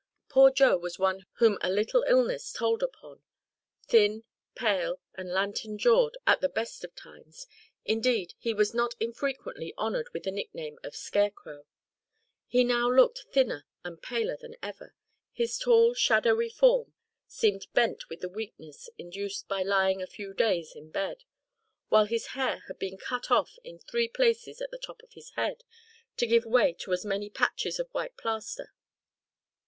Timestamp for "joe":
0.49-0.77